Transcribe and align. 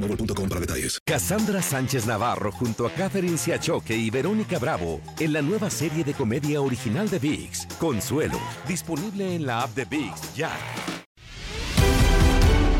para 0.00 0.60
detalles. 0.60 0.98
Cassandra 1.04 1.62
Sánchez 1.62 2.06
Navarro 2.06 2.52
junto 2.52 2.86
a 2.86 2.90
Catherine 2.90 3.38
Siachoque 3.38 3.96
y 3.96 4.10
Verónica 4.10 4.58
Bravo 4.58 5.00
en 5.18 5.32
la 5.32 5.42
nueva 5.42 5.70
serie 5.70 6.04
de 6.04 6.14
comedia 6.14 6.60
original 6.60 7.08
de 7.08 7.18
VIX, 7.18 7.66
Consuelo, 7.78 8.38
disponible 8.66 9.34
en 9.34 9.46
la 9.46 9.62
app 9.62 9.74
de 9.74 9.84
VIX 9.84 10.34
ya. 10.34 10.50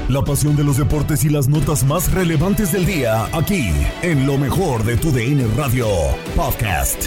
La 0.08 0.22
pasión 0.22 0.56
de 0.56 0.64
los 0.64 0.76
deportes 0.76 1.24
y 1.24 1.28
las 1.28 1.46
notas 1.46 1.84
más 1.84 2.10
relevantes 2.10 2.72
del 2.72 2.84
día, 2.84 3.26
aquí, 3.32 3.70
en 4.02 4.26
lo 4.26 4.38
mejor 4.38 4.82
de 4.82 4.96
tu 4.96 5.12
DN 5.12 5.46
Radio 5.56 5.86
Podcast. 6.34 7.06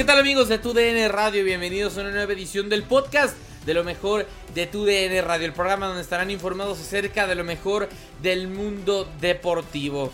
¿Qué 0.00 0.06
tal 0.06 0.18
amigos 0.18 0.48
de 0.48 0.58
TUDN 0.58 1.10
Radio? 1.10 1.44
Bienvenidos 1.44 1.98
a 1.98 2.00
una 2.00 2.10
nueva 2.10 2.32
edición 2.32 2.70
del 2.70 2.84
podcast 2.84 3.36
de 3.66 3.74
lo 3.74 3.84
mejor 3.84 4.26
de 4.54 4.66
TUDN 4.66 5.22
Radio, 5.22 5.44
el 5.44 5.52
programa 5.52 5.88
donde 5.88 6.00
estarán 6.00 6.30
informados 6.30 6.80
acerca 6.80 7.26
de 7.26 7.34
lo 7.34 7.44
mejor 7.44 7.86
del 8.22 8.48
mundo 8.48 9.06
deportivo. 9.20 10.10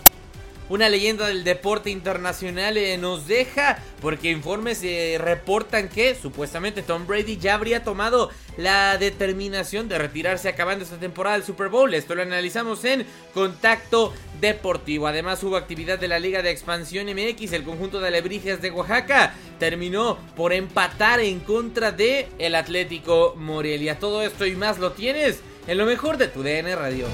Una 0.69 0.89
leyenda 0.89 1.29
del 1.29 1.45
deporte 1.45 1.91
internacional 1.91 2.77
eh, 2.77 2.99
nos 2.99 3.29
deja 3.29 3.79
porque 4.03 4.33
informes 4.33 4.83
eh, 4.83 5.17
reportan 5.17 5.89
que 5.89 6.17
supuestamente 6.17 6.83
Tom 6.83 7.07
Brady 7.07 7.37
ya 7.37 7.55
habría 7.55 7.85
tomado 7.85 8.31
la 8.57 8.99
determinación 8.99 9.89
de 9.89 9.99
retirarse 9.99 10.49
acabando 10.49 10.85
esta 10.85 10.97
temporada 10.97 11.37
del 11.37 11.47
Super 11.47 11.69
Bowl. 11.69 11.95
Esto 11.95 12.17
lo 12.17 12.23
analizamos 12.23 12.85
en 12.85 13.07
Contacto 13.33 14.13
Deportivo. 14.41 15.07
Además 15.07 15.41
hubo 15.45 15.57
actividad 15.57 16.01
de 16.01 16.09
la 16.09 16.19
Liga 16.19 16.43
de 16.43 16.51
Expansión 16.51 17.07
MX. 17.07 17.53
El 17.53 17.63
conjunto 17.63 18.01
de 18.01 18.09
Alebrijes 18.09 18.61
de 18.61 18.73
Oaxaca 18.73 19.35
terminó 19.61 20.19
por 20.35 20.53
empatar 20.53 21.21
en 21.21 21.39
contra 21.41 21.93
de 21.93 22.29
el 22.39 22.57
Atlético 22.57 23.35
Morelia. 23.37 24.01
Todo 24.01 24.23
esto 24.23 24.45
y 24.45 24.57
más 24.57 24.79
lo 24.79 24.93
tienes 24.93 25.39
en 25.69 25.79
lo 25.79 25.87
mejor 25.87 26.17
de 26.17 26.27
tu 26.27 26.43
DN 26.43 26.75
Radio 26.75 27.07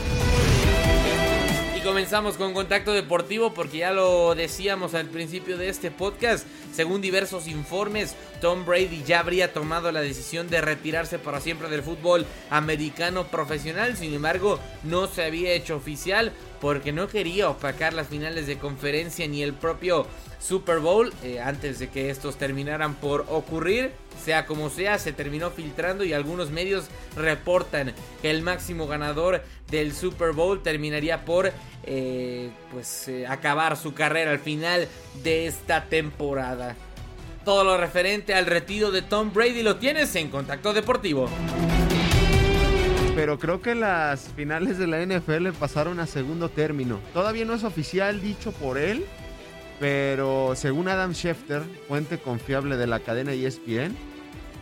comenzamos 1.82 2.36
con 2.36 2.54
contacto 2.54 2.92
deportivo 2.92 3.54
porque 3.54 3.78
ya 3.78 3.92
lo 3.92 4.34
decíamos 4.34 4.94
al 4.94 5.06
principio 5.06 5.58
de 5.58 5.68
este 5.68 5.90
podcast. 5.90 6.46
Según 6.72 7.00
diversos 7.00 7.48
informes, 7.48 8.14
Tom 8.40 8.64
Brady 8.64 9.02
ya 9.04 9.20
habría 9.20 9.52
tomado 9.52 9.90
la 9.90 10.00
decisión 10.00 10.48
de 10.48 10.60
retirarse 10.60 11.18
para 11.18 11.40
siempre 11.40 11.68
del 11.68 11.82
fútbol 11.82 12.24
americano 12.50 13.26
profesional. 13.26 13.96
Sin 13.96 14.14
embargo, 14.14 14.60
no 14.84 15.08
se 15.08 15.24
había 15.24 15.52
hecho 15.52 15.76
oficial 15.76 16.32
porque 16.62 16.92
no 16.92 17.08
quería 17.08 17.50
opacar 17.50 17.92
las 17.92 18.06
finales 18.06 18.46
de 18.46 18.56
conferencia 18.56 19.26
ni 19.26 19.42
el 19.42 19.52
propio 19.52 20.06
Super 20.40 20.78
Bowl 20.78 21.12
eh, 21.24 21.40
antes 21.40 21.80
de 21.80 21.90
que 21.90 22.08
estos 22.08 22.36
terminaran 22.36 22.94
por 22.94 23.26
ocurrir. 23.28 23.90
Sea 24.24 24.46
como 24.46 24.70
sea, 24.70 25.00
se 25.00 25.12
terminó 25.12 25.50
filtrando 25.50 26.04
y 26.04 26.12
algunos 26.12 26.50
medios 26.50 26.84
reportan 27.16 27.92
que 28.22 28.30
el 28.30 28.42
máximo 28.42 28.86
ganador 28.86 29.42
del 29.72 29.92
Super 29.92 30.34
Bowl 30.34 30.62
terminaría 30.62 31.24
por 31.24 31.50
eh, 31.82 32.50
pues 32.70 33.08
eh, 33.08 33.26
acabar 33.26 33.76
su 33.76 33.92
carrera 33.92 34.30
al 34.30 34.38
final 34.38 34.86
de 35.24 35.48
esta 35.48 35.86
temporada. 35.86 36.76
Todo 37.44 37.64
lo 37.64 37.76
referente 37.76 38.34
al 38.34 38.46
retiro 38.46 38.92
de 38.92 39.02
Tom 39.02 39.32
Brady 39.32 39.64
lo 39.64 39.78
tienes 39.78 40.14
en 40.14 40.30
Contacto 40.30 40.72
Deportivo. 40.72 41.28
Pero 43.14 43.38
creo 43.38 43.60
que 43.60 43.74
las 43.74 44.28
finales 44.34 44.78
de 44.78 44.86
la 44.86 45.04
NFL 45.04 45.50
pasaron 45.58 46.00
a 46.00 46.06
segundo 46.06 46.48
término. 46.48 46.98
Todavía 47.12 47.44
no 47.44 47.52
es 47.52 47.62
oficial 47.62 48.22
dicho 48.22 48.52
por 48.52 48.78
él, 48.78 49.04
pero 49.78 50.54
según 50.56 50.88
Adam 50.88 51.12
Schefter, 51.12 51.62
fuente 51.88 52.16
confiable 52.16 52.78
de 52.78 52.86
la 52.86 53.00
cadena 53.00 53.32
ESPN, 53.32 53.94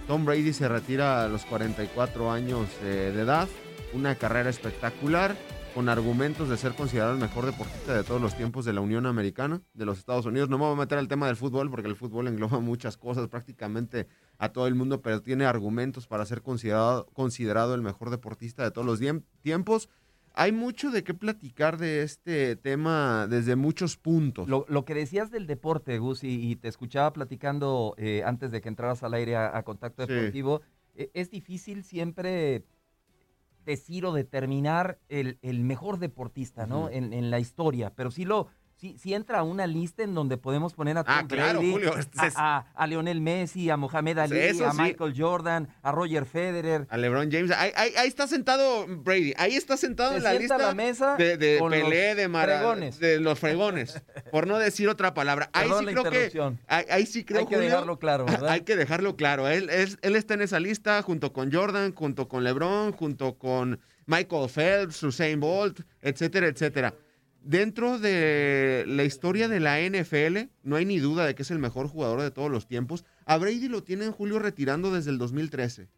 Tom 0.09 0.25
Brady 0.25 0.53
se 0.53 0.66
retira 0.66 1.22
a 1.22 1.28
los 1.28 1.44
44 1.44 2.33
años 2.33 2.66
de 2.83 3.10
edad. 3.10 3.49
Una 3.93 4.16
carrera 4.16 4.50
espectacular 4.50 5.37
con 5.75 5.88
argumentos 5.88 6.48
de 6.48 6.56
ser 6.56 6.75
considerado 6.75 7.14
el 7.14 7.20
mejor 7.20 7.47
deportista 7.47 7.94
de 7.94 8.03
todos 8.03 8.20
los 8.20 8.36
tiempos 8.36 8.64
de 8.64 8.72
la 8.72 8.81
Unión 8.81 9.06
Americana, 9.06 9.62
de 9.75 9.84
los 9.84 9.98
Estados 9.98 10.26
Unidos. 10.26 10.48
No 10.48 10.58
me 10.58 10.64
voy 10.64 10.75
a 10.75 10.76
meter 10.76 10.98
al 10.98 11.08
tema 11.08 11.26
del 11.26 11.36
fútbol 11.36 11.70
porque 11.70 11.88
el 11.88 11.97
fútbol 11.97 12.28
engloba 12.28 12.60
muchas 12.60 12.97
cosas 12.97 13.28
prácticamente 13.28 14.06
a 14.38 14.50
todo 14.50 14.66
el 14.66 14.75
mundo, 14.75 15.00
pero 15.03 15.22
tiene 15.22 15.44
argumentos 15.44 16.06
para 16.06 16.26
ser 16.26 16.42
considerado, 16.42 17.06
considerado 17.12 17.75
el 17.75 17.82
mejor 17.82 18.10
deportista 18.10 18.64
de 18.64 18.70
todos 18.70 18.86
los 18.86 19.00
tiempos. 19.42 19.88
Hay 20.34 20.53
mucho 20.53 20.91
de 20.91 21.03
qué 21.03 21.12
platicar 21.12 21.76
de 21.76 22.03
este 22.03 22.56
tema 22.56 23.26
desde 23.28 23.56
muchos 23.56 23.97
puntos. 23.97 24.48
Lo, 24.48 24.84
que 24.84 24.94
decías 24.94 25.30
del 25.30 25.47
deporte, 25.47 25.98
Gus, 25.98 26.22
y, 26.22 26.56
te 26.56 26.69
escuchaba 26.69 27.12
platicando 27.12 27.94
eh, 27.98 28.22
antes 28.25 28.53
de 28.53 28.60
que 28.60 28.69
entraras 28.69 29.03
al 29.03 29.14
aire 29.14 29.36
a, 29.36 29.62
Contacto 29.64 30.06
Deportivo, 30.06 30.62
e, 30.94 31.10
es 31.14 31.30
difícil 31.30 31.82
siempre 31.82 32.64
decir 33.65 34.06
o 34.06 34.12
determinar 34.12 34.98
el, 35.09 35.38
mejor 35.60 35.98
deportista, 35.98 36.66
¿no? 36.66 36.88
en, 36.88 37.12
en, 37.12 37.31
la 37.31 37.38
historia, 37.38 37.93
pero 37.94 38.10
sí 38.10 38.25
lo, 38.25 38.48
si 38.80 39.14
entra 39.14 39.42
una 39.42 39.66
lista 39.66 40.02
en 40.02 40.14
donde 40.14 40.38
podemos 40.38 40.72
poner 40.72 40.96
a 40.96 41.04
ah, 41.06 41.18
Tom 41.18 41.28
Brady, 41.28 41.74
a, 42.34 42.86
Lionel 42.86 43.20
Messi, 43.20 43.68
a 43.68 43.76
Mohamed 43.76 44.18
Ali, 44.18 44.62
a 44.62 44.72
Michael 44.72 45.14
Jordan, 45.16 45.68
a 45.82 45.92
Roger 45.92 46.24
Federer. 46.24 46.86
A 46.88 46.96
LeBron 46.96 47.30
James. 47.30 47.50
Ahí, 47.50 47.72
está 48.06 48.26
sentado 48.26 48.86
Brady. 48.88 49.34
Ahí 49.36 49.54
está 49.54 49.76
sentado 49.76 50.16
en 50.16 50.22
la 50.22 50.32
lista 50.32 50.56
la 50.56 50.74
mesa 50.74 51.16
de, 51.16 51.36
Pelé, 51.68 52.14
de 52.14 52.28
Maradona, 52.28 52.91
de 52.91 53.20
los 53.20 53.38
fregones. 53.38 54.02
por 54.30 54.46
no 54.46 54.58
decir 54.58 54.88
otra 54.88 55.12
palabra. 55.12 55.50
Ahí 55.52 55.68
sí 55.78 55.86
creo 55.86 56.04
que... 56.04 56.56
Ahí, 56.66 57.06
sí 57.06 57.24
creo, 57.24 57.41
Hay 57.41 57.47
que 57.47 57.58
dejarlo 57.58 57.98
claro, 57.98 58.24
¿verdad? 58.24 58.48
Hay 58.48 58.62
que 58.62 58.76
dejarlo 58.76 59.16
claro. 59.16 59.47
Él, 59.48 59.68
él 59.71 60.16
está 60.16 60.34
en 60.34 60.42
esa 60.42 60.59
lista 60.59 61.03
junto 61.03 61.33
con 61.33 61.53
Jordan, 61.53 61.94
junto 61.94 62.28
con 62.28 62.44
LeBron, 62.44 62.92
junto 62.92 63.36
con 63.36 63.78
Michael 64.06 64.48
Phelps, 64.48 65.03
Usain 65.03 65.38
Bolt, 65.38 65.80
etcétera, 66.00 66.47
etcétera. 66.47 66.94
Dentro 67.42 67.98
de 67.98 68.84
la 68.87 69.04
historia 69.04 69.48
de 69.48 69.60
la 69.60 69.81
NFL, 69.81 70.51
no 70.63 70.77
hay 70.77 70.84
ni 70.84 70.98
duda 70.98 71.25
de 71.25 71.34
que 71.34 71.42
es 71.42 71.51
el 71.51 71.59
mejor 71.59 71.89
jugador 71.89 72.21
de 72.21 72.31
todos 72.31 72.51
los 72.51 72.66
tiempos. 72.66 73.04
A 73.25 73.39
Brady 73.39 73.69
lo 73.69 73.83
tiene 73.83 74.04
en 74.04 74.13
Julio 74.13 74.39
retirando 74.39 74.92
desde 74.92 75.10
el 75.10 75.19
2013. 75.19 75.89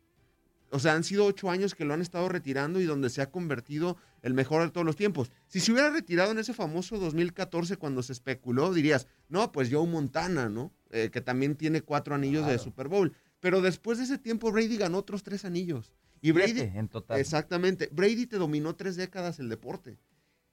O 0.71 0.79
sea, 0.79 0.95
han 0.95 1.05
sido 1.05 1.27
ocho 1.27 1.51
años 1.51 1.75
que 1.75 1.85
lo 1.85 1.95
han 1.95 2.01
estado 2.01 2.29
retirando 2.29 2.81
y 2.81 2.85
donde 2.85 3.11
se 3.11 3.21
ha 3.21 3.31
convertido 3.31 3.99
el 4.23 4.35
mejor 4.35 4.63
de 4.63 4.71
todos 4.71 4.87
los 4.87 4.97
tiempos. 4.97 5.31
Si 5.49 5.61
se 5.61 5.73
hubiera 5.73 5.91
retirado 5.91 6.31
en 6.31 6.39
ese 6.39 6.55
famoso 6.55 6.97
2014 6.99 7.77
cuando 7.77 8.03
se 8.03 8.13
especuló, 8.13 8.73
dirías, 8.73 9.09
no, 9.29 9.53
pues 9.53 9.69
Joe 9.71 9.87
Montana, 9.87 10.49
¿no? 10.49 10.73
Eh, 10.91 11.11
que 11.13 11.21
también 11.21 11.57
tiene 11.57 11.83
cuatro 11.83 12.15
anillos 12.15 12.47
de 12.47 12.59
Super 12.59 12.89
Bowl. 12.89 13.15
Pero 13.41 13.61
después 13.61 13.99
de 13.99 14.05
ese 14.05 14.17
tiempo, 14.17 14.53
Brady 14.53 14.79
ganó 14.79 14.99
otros 14.99 15.25
tres 15.25 15.45
anillos. 15.45 15.93
Y 16.23 16.31
Brady. 16.31 16.61
en 16.61 16.89
total. 16.89 17.19
Exactamente. 17.19 17.91
Brady 17.93 18.27
te 18.27 18.39
dominó 18.39 18.77
tres 18.77 18.97
décadas 18.97 19.41
el 19.41 19.49
deporte 19.49 19.99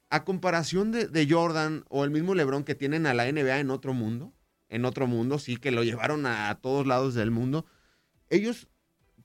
a 0.09 0.23
comparación 0.23 0.91
de, 0.91 1.27
Jordan 1.29 1.85
o 1.89 2.03
el 2.03 2.11
mismo 2.11 2.33
LeBron 2.33 2.63
que 2.63 2.75
tienen 2.75 3.05
a 3.05 3.13
la 3.13 3.31
NBA 3.31 3.59
en 3.59 3.69
otro 3.69 3.93
mundo, 3.93 4.33
en 4.67 4.85
otro 4.85 5.07
mundo, 5.07 5.39
sí, 5.39 5.57
que 5.57 5.71
lo 5.71 5.83
llevaron 5.83 6.25
a, 6.25 6.53
todos 6.61 6.87
lados 6.87 7.13
del 7.13 7.31
mundo. 7.31 7.65
Ellos 8.29 8.67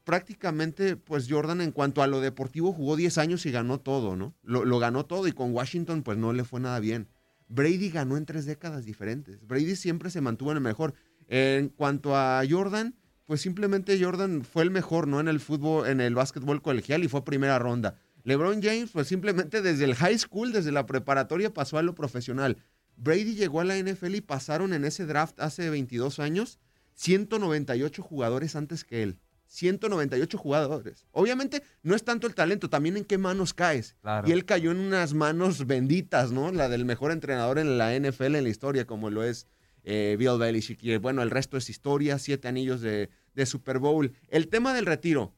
prácticamente, 0.05 0.97
pues 0.97 1.27
Jordan 1.29 1.63
en 1.63 1.73
cuanto 1.73 2.03
a 2.03 2.07
lo 2.07 2.21
deportivo 2.21 2.73
jugó 2.73 2.97
10 2.97 3.17
años 3.17 3.47
y 3.47 3.51
ganó 3.51 3.81
todo, 3.81 4.17
¿no? 4.17 4.35
Lo, 4.43 4.67
lo, 4.67 4.79
ganó 4.79 5.07
todo 5.07 5.27
y 5.27 5.33
con 5.33 5.55
Washington 5.55 6.03
pues 6.03 6.19
no 6.19 6.33
le 6.35 6.45
fue 6.45 6.61
nada 6.61 6.81
bien. 6.81 7.09
Brady 7.49 7.91
ganó 7.91 8.17
en 8.17 8.27
tres 8.27 8.45
décadas 8.45 8.85
diferentes. 8.85 9.47
Brady 9.47 9.77
siempre 9.77 10.11
se 10.11 10.21
mantuvo 10.21 10.51
en 10.51 10.59
el 10.59 10.63
mejor. 10.63 10.95
En 11.29 11.71
cuanto 11.71 12.17
a 12.17 12.43
Jordan, 12.49 12.95
pues 13.25 13.41
simplemente 13.41 14.03
Jordan 14.03 14.45
fue 14.45 14.63
el 14.63 14.71
mejor, 14.71 15.09
¿no? 15.09 15.21
En 15.21 15.29
el 15.29 15.41
fútbol, 15.41 15.89
en 15.89 16.01
el 16.01 16.15
básquetbol 16.15 16.61
colegial 16.61 17.05
y 17.05 17.09
fue 17.09 17.25
primera 17.25 17.59
ronda. 17.59 17.97
LeBron 18.25 18.63
James, 18.63 18.91
pues 18.93 19.07
simplemente 19.07 19.63
desde 19.63 19.85
el 19.85 19.95
high 19.95 20.19
school, 20.19 20.53
desde 20.53 20.73
la 20.73 20.87
preparatoria, 20.87 21.53
pasó 21.53 21.79
a 21.79 21.83
lo 21.83 21.95
profesional. 21.95 22.59
Brady 22.97 23.35
llegó 23.35 23.61
a 23.61 23.65
la 23.65 23.79
NFL 23.79 24.17
y 24.17 24.21
pasaron 24.21 24.73
en 24.73 24.85
ese 24.85 25.07
draft 25.07 25.41
hace 25.41 25.71
22 25.71 26.19
años 26.19 26.59
198 26.95 28.03
jugadores 28.03 28.57
antes 28.57 28.85
que 28.85 29.03
él. 29.03 29.19
198 29.49 30.37
jugadores. 30.39 31.07
Obviamente 31.13 31.63
no 31.83 31.95
es 31.95 32.03
tanto 32.03 32.27
el 32.27 32.35
talento, 32.35 32.69
también 32.69 32.97
en 32.97 33.05
qué 33.05 33.19
manos 33.19 33.55
caes. 33.55 33.95
Y 34.27 34.33
él 34.33 34.45
cayó 34.45 34.73
en 34.73 34.79
unas 34.79 35.15
manos 35.15 35.67
benditas, 35.67 36.33
¿no? 36.33 36.51
La 36.51 36.69
del 36.69 36.85
mejor 36.85 37.13
entrenador 37.13 37.59
en 37.59 37.79
la 37.79 37.97
NFL 37.97 38.37
en 38.37 38.45
la 38.45 38.49
historia, 38.49 38.87
como 38.87 39.11
lo 39.11 39.23
es 39.23 39.47
eh, 39.85 40.17
Bill 40.19 40.39
Belichick. 40.39 40.83
Y 40.83 40.97
bueno, 40.97 41.23
el 41.23 41.31
resto 41.31 41.57
es 41.57 41.71
historia, 41.71 42.19
siete 42.19 42.49
anillos 42.49 42.81
de, 42.81 43.11
Super 43.47 43.79
Bowl. 43.79 44.13
El 44.29 44.49
tema 44.49 44.75
del 44.75 44.87
retiro. 44.87 45.35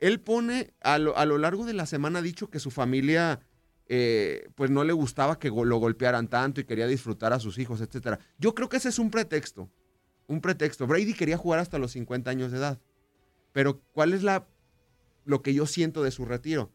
Él 0.00 0.20
pone, 0.20 0.72
a 0.80 0.98
lo, 0.98 1.16
a 1.16 1.24
lo 1.26 1.38
largo 1.38 1.64
de 1.64 1.74
la 1.74 1.86
semana 1.86 2.20
ha 2.20 2.22
dicho 2.22 2.50
que 2.50 2.60
su 2.60 2.70
familia 2.70 3.40
eh, 3.90 4.50
pues 4.54 4.70
no 4.70 4.84
le 4.84 4.92
gustaba 4.92 5.38
que 5.38 5.48
lo 5.48 5.76
golpearan 5.78 6.28
tanto 6.28 6.60
y 6.60 6.64
quería 6.64 6.86
disfrutar 6.86 7.32
a 7.32 7.40
sus 7.40 7.58
hijos, 7.58 7.80
etcétera. 7.80 8.18
Yo 8.38 8.54
creo 8.54 8.68
que 8.68 8.76
ese 8.76 8.90
es 8.90 8.98
un 8.98 9.10
pretexto, 9.10 9.70
un 10.26 10.42
pretexto. 10.42 10.86
Brady 10.86 11.14
quería 11.14 11.38
jugar 11.38 11.58
hasta 11.58 11.78
los 11.78 11.92
50 11.92 12.30
años 12.30 12.52
de 12.52 12.58
edad, 12.58 12.78
pero 13.52 13.80
¿cuál 13.92 14.12
es 14.12 14.22
la 14.22 14.46
lo 15.24 15.42
que 15.42 15.54
yo 15.54 15.64
siento 15.66 16.02
de 16.02 16.10
su 16.10 16.26
retiro? 16.26 16.70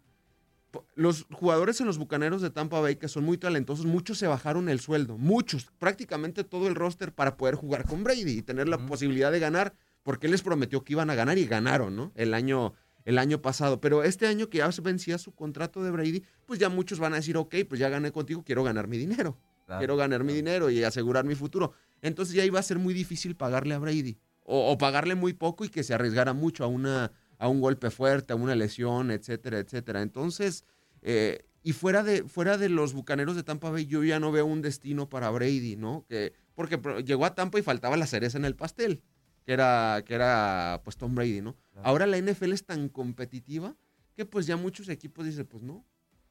Los 0.95 1.27
jugadores 1.31 1.79
en 1.81 1.85
los 1.85 1.99
Bucaneros 1.99 2.41
de 2.41 2.49
Tampa 2.49 2.79
Bay, 2.79 2.95
que 2.95 3.07
son 3.07 3.23
muy 3.23 3.37
talentosos, 3.37 3.85
muchos 3.85 4.17
se 4.17 4.25
bajaron 4.25 4.69
el 4.69 4.79
sueldo, 4.79 5.19
muchos, 5.19 5.71
prácticamente 5.77 6.43
todo 6.43 6.67
el 6.67 6.73
roster 6.73 7.13
para 7.13 7.37
poder 7.37 7.53
jugar 7.53 7.85
con 7.85 8.03
Brady 8.03 8.39
y 8.39 8.41
tener 8.41 8.67
la 8.67 8.79
posibilidad 8.79 9.31
de 9.31 9.39
ganar, 9.39 9.75
porque 10.01 10.25
él 10.25 10.31
les 10.31 10.41
prometió 10.41 10.83
que 10.83 10.93
iban 10.93 11.11
a 11.11 11.15
ganar 11.15 11.37
y 11.37 11.45
ganaron, 11.45 11.95
¿no? 11.95 12.11
El 12.15 12.33
año 12.33 12.73
el 13.05 13.17
año 13.17 13.41
pasado. 13.41 13.81
Pero 13.81 14.03
este 14.03 14.27
año 14.27 14.49
que 14.49 14.59
ya 14.59 14.71
se 14.71 14.81
vencía 14.81 15.17
su 15.17 15.33
contrato 15.33 15.83
de 15.83 15.91
Brady, 15.91 16.23
pues 16.45 16.59
ya 16.59 16.69
muchos 16.69 16.99
van 16.99 17.13
a 17.13 17.17
decir, 17.17 17.37
ok, 17.37 17.55
pues 17.67 17.79
ya 17.79 17.89
gané 17.89 18.11
contigo, 18.11 18.43
quiero 18.43 18.63
ganar 18.63 18.87
mi 18.87 18.97
dinero. 18.97 19.37
quiero 19.77 19.95
ganar 19.95 20.23
mi 20.23 20.33
dinero 20.33 20.69
y 20.69 20.83
asegurar 20.83 21.25
mi 21.25 21.35
futuro. 21.35 21.73
Entonces 22.01 22.35
ya 22.35 22.45
iba 22.45 22.59
a 22.59 22.63
ser 22.63 22.79
muy 22.79 22.93
difícil 22.93 23.35
pagarle 23.35 23.73
a 23.73 23.79
Brady. 23.79 24.17
O, 24.45 24.77
pagarle 24.77 25.15
muy 25.15 25.33
poco 25.33 25.63
y 25.63 25.69
que 25.69 25.83
se 25.83 25.93
arriesgara 25.93 26.33
mucho 26.33 26.65
a, 26.65 26.67
una, 26.67 27.13
a 27.37 27.47
un 27.47 27.61
golpe 27.61 27.89
fuerte, 27.89 28.33
a 28.33 28.35
una 28.35 28.55
lesión, 28.55 29.09
etcétera, 29.09 29.59
etcétera. 29.59 30.01
Entonces, 30.01 30.65
eh, 31.01 31.45
y 31.63 31.71
fuera 31.71 32.03
de, 32.03 32.23
fuera 32.23 32.57
de 32.57 32.67
los 32.67 32.93
bucaneros 32.93 33.37
de 33.37 33.43
Tampa 33.43 33.69
Bay, 33.69 33.85
yo 33.85 34.03
ya 34.03 34.19
no 34.19 34.33
veo 34.33 34.45
un 34.45 34.61
destino 34.61 35.07
para 35.07 35.29
Brady, 35.29 35.77
¿no? 35.77 36.05
Que, 36.09 36.33
porque 36.55 36.77
llegó 37.05 37.25
a 37.25 37.35
Tampa 37.35 37.57
y 37.57 37.61
faltaba 37.61 37.95
la 37.95 38.05
cereza 38.05 38.37
en 38.37 38.43
el 38.43 38.55
pastel 38.55 39.01
que 39.45 39.53
era, 39.53 40.03
que 40.05 40.13
era 40.13 40.81
pues 40.83 40.97
Tom 40.97 41.15
Brady, 41.15 41.41
¿no? 41.41 41.55
Ahora 41.83 42.05
la 42.05 42.17
NFL 42.17 42.53
es 42.53 42.65
tan 42.65 42.89
competitiva 42.89 43.75
que 44.15 44.25
pues 44.25 44.45
ya 44.45 44.57
muchos 44.57 44.89
equipos 44.89 45.25
dicen, 45.25 45.45
pues 45.45 45.63
no. 45.63 45.85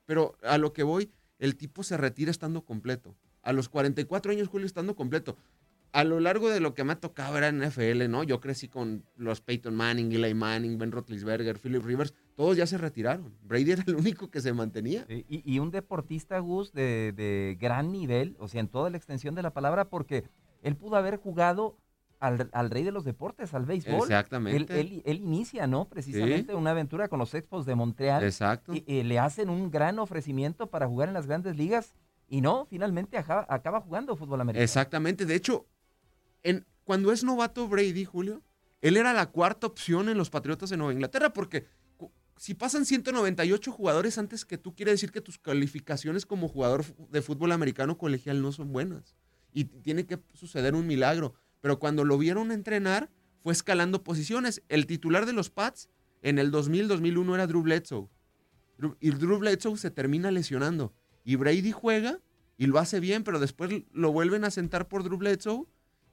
Pero 0.07 0.37
a 0.43 0.59
lo 0.59 0.73
que 0.73 0.83
voy, 0.83 1.11
el 1.39 1.57
tipo 1.57 1.83
se 1.83 1.97
retira 1.97 2.31
estando 2.31 2.65
completo. 2.65 3.17
A 3.43 3.53
los 3.53 3.69
44 3.69 4.33
años, 4.33 4.49
Julio, 4.49 4.67
estando 4.67 4.95
completo. 4.95 5.37
A 5.93 6.05
lo 6.05 6.21
largo 6.21 6.49
de 6.49 6.61
lo 6.61 6.75
que 6.75 6.85
me 6.85 6.95
ha 6.95 7.01
tocado 7.01 7.37
era 7.37 7.53
NFL, 7.53 8.09
¿no? 8.09 8.23
Yo 8.23 8.41
crecí 8.41 8.67
con 8.69 9.05
los 9.17 9.43
Peyton 9.43 9.75
Manning, 9.75 10.11
Eli 10.13 10.33
Manning, 10.33 10.79
Ben 10.79 10.91
Roethlisberger, 10.91 11.59
Philip 11.59 11.85
Rivers. 11.85 12.15
Todos 12.35 12.57
ya 12.57 12.67
se 12.67 12.79
retiraron. 12.79 13.35
Brady 13.43 13.73
era 13.73 13.85
el 13.87 13.97
único 13.97 14.31
que 14.31 14.41
se 14.41 14.55
mantenía. 14.55 15.05
y, 15.09 15.59
un 15.59 15.71
deportista, 15.71 16.39
Gus, 16.39 16.73
de, 16.73 17.13
de 17.13 17.59
gran 17.61 17.93
nivel, 17.93 18.37
o 18.39 18.49
sea, 18.49 18.61
en 18.61 18.69
toda 18.69 18.89
la 18.89 18.97
extensión 18.97 19.35
de 19.35 19.43
la 19.43 19.53
palabra, 19.53 19.91
porque 19.91 20.25
él 20.63 20.77
pudo 20.77 20.97
haber 20.97 21.17
jugado 21.17 21.77
al, 22.23 22.71
rey 22.71 22.85
de 22.85 22.93
los 22.93 23.05
deportes, 23.05 23.53
al 23.53 23.65
béisbol. 23.65 24.03
Exactamente. 24.03 24.81
Él, 24.81 25.03
inicia, 25.05 25.67
¿no? 25.67 25.89
Precisamente 25.89 26.55
una 26.55 26.71
aventura 26.71 27.09
con 27.09 27.19
los 27.19 27.35
Expos 27.35 27.67
de 27.67 27.75
Montreal. 27.75 28.23
Exacto. 28.23 28.75
Y, 28.75 28.85
eh, 28.87 29.03
le 29.03 29.19
hacen 29.19 29.51
un 29.51 29.71
gran 29.71 29.99
ofrecimiento 29.99 30.69
para 30.69 30.87
jugar 30.87 31.09
en 31.09 31.15
las 31.15 31.27
grandes 31.27 31.57
ligas 31.57 31.95
y 32.29 32.41
no, 32.41 32.67
finalmente 32.67 33.19
acaba, 33.19 33.81
jugando 33.81 34.17
fútbol 34.17 34.41
americano. 34.41 34.63
Exactamente. 34.63 35.27
De 35.27 35.35
hecho, 35.35 35.67
en, 36.45 36.65
cuando 36.85 37.11
es 37.11 37.25
novato 37.25 37.67
Brady, 37.67 38.05
Julio, 38.05 38.43
él 38.81 38.97
era 38.97 39.13
la 39.13 39.27
cuarta 39.27 39.67
opción 39.67 40.09
en 40.09 40.17
los 40.17 40.31
Patriotas 40.31 40.71
de 40.71 40.77
Nueva 40.77 40.93
Inglaterra 40.93 41.33
porque 41.33 41.67
si 42.37 42.55
pasan 42.55 42.87
198 42.87 43.73
jugadores 43.73 44.17
antes 44.17 44.45
que 44.45 44.59
tú, 44.59 44.75
quiere 44.75 44.93
decir 44.93 45.11
que 45.11 45.21
tus 45.21 45.39
calificaciones 45.39 46.25
como 46.25 46.49
jugador 46.49 46.85
de 47.11 47.21
fútbol 47.21 47.51
americano 47.53 47.99
colegial 47.99 48.41
no 48.41 48.53
son 48.53 48.73
buenas. 48.73 49.17
Y 49.53 49.65
tiene 49.65 50.07
que 50.07 50.19
suceder 50.33 50.75
un 50.75 50.87
milagro 50.87 51.35
pero 51.63 51.79
cuando 51.79 52.05
lo 52.05 52.19
vieron 52.19 52.53
entrenar, 52.53 53.09
fue 53.43 53.55
escalando 53.55 54.05
posiciones. 54.05 54.63
El 54.69 54.87
titular 54.87 55.25
de 55.25 55.33
los 55.33 55.49
Pats 55.49 55.89
en 56.21 56.39
el 56.39 56.53
2000-2001 56.53 57.35
era 57.35 57.47
Drew 57.47 57.63
Bledsoe. 57.63 58.09
Y 59.01 59.11
Drew 59.11 59.39
Bledsoe 59.39 59.79
se 59.79 59.91
termina 59.91 60.31
lesionando. 60.31 60.93
Y 61.25 61.37
Brady 61.37 61.73
juega 61.73 62.21
y 62.59 62.67
lo 62.67 62.79
hace 62.79 63.01
bien, 63.01 63.25
pero 63.25 63.41
después 63.41 63.85
lo 63.93 64.13
vuelven 64.13 64.45
a 64.45 64.51
sentar 64.51 64.89
por 64.89 65.05
Drew 65.05 65.17
Bledsoe. 65.17 65.67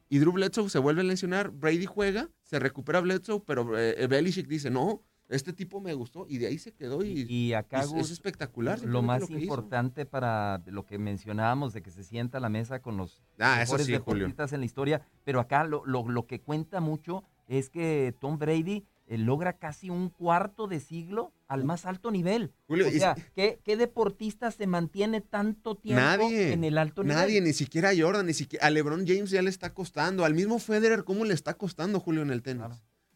Y 0.07 0.19
Drew 0.19 0.31
Bledsoe 0.31 0.69
se 0.69 0.79
vuelve 0.79 1.01
a 1.01 1.03
lesionar. 1.03 1.51
Brady 1.51 1.85
juega, 1.85 2.29
se 2.43 2.59
recupera 2.59 3.01
Bledsoe, 3.01 3.43
pero 3.45 3.77
eh, 3.77 4.07
Belichick 4.07 4.47
dice, 4.47 4.69
no, 4.69 5.03
este 5.29 5.53
tipo 5.53 5.79
me 5.79 5.93
gustó 5.93 6.25
y 6.27 6.39
de 6.39 6.47
ahí 6.47 6.57
se 6.57 6.73
quedó 6.73 7.03
y, 7.03 7.25
y 7.29 7.53
acá 7.53 7.81
es, 7.81 8.11
espectacular. 8.11 8.81
Lo 8.83 9.01
más 9.01 9.29
importante 9.29 10.05
para 10.05 10.61
lo 10.65 10.85
que 10.85 10.97
mencionábamos 10.97 11.73
de 11.73 11.81
que 11.81 11.91
se 11.91 12.03
sienta 12.03 12.39
a 12.39 12.41
la 12.41 12.49
mesa 12.49 12.81
con 12.81 12.97
los 12.97 13.21
ah, 13.39 13.57
mejores 13.59 13.87
deportistas 13.87 14.53
en 14.53 14.61
la 14.61 14.65
historia, 14.65 15.01
pero 15.23 15.39
acá 15.39 15.63
lo, 15.63 15.83
lo, 15.85 16.25
que 16.25 16.41
cuenta 16.41 16.79
mucho 16.79 17.23
es 17.47 17.69
que 17.69 18.15
Tom 18.19 18.39
Brady 18.39 18.85
eh, 19.07 19.17
logra 19.17 19.53
casi 19.53 19.89
un 19.89 20.09
cuarto 20.09 20.67
de 20.67 20.79
siglo 20.79 21.31
al 21.47 21.63
más 21.63 21.85
alto 21.85 22.11
nivel. 22.11 22.51
Julio, 22.67 22.87
o 22.87 22.91
sea, 22.91 23.15
¿qué, 23.35 23.59
deportista 23.77 24.51
se 24.51 24.67
mantiene 24.67 25.21
tanto 25.21 25.75
tiempo 25.75 26.29
en 26.29 26.63
el 26.63 26.77
alto 26.77 27.03
nivel? 27.03 27.17
Nadie, 27.17 27.41
ni 27.41 27.53
siquiera 27.53 27.91
Jordan, 27.97 28.25
ni 28.25 28.33
siquiera 28.33 28.65
a 28.65 28.69
LeBron 28.69 29.05
James 29.07 29.29
ya 29.29 29.41
le 29.41 29.49
está 29.49 29.73
costando, 29.73 30.25
al 30.25 30.33
mismo 30.33 30.59
Federer, 30.59 31.03
¿cómo 31.03 31.25
le 31.25 31.33
está 31.33 31.55
costando, 31.55 31.99
Julio, 31.99 32.21
en 32.21 32.31
el 32.31 32.41
tenis? 32.41 32.65